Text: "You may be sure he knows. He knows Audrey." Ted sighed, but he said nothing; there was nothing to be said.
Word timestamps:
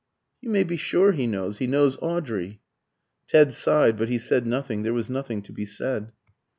"You 0.41 0.49
may 0.49 0.63
be 0.63 0.77
sure 0.77 1.11
he 1.11 1.27
knows. 1.27 1.59
He 1.59 1.67
knows 1.67 1.95
Audrey." 2.01 2.59
Ted 3.27 3.53
sighed, 3.53 3.97
but 3.97 4.09
he 4.09 4.17
said 4.17 4.47
nothing; 4.47 4.81
there 4.81 4.95
was 4.95 5.11
nothing 5.11 5.43
to 5.43 5.53
be 5.53 5.67
said. 5.67 6.11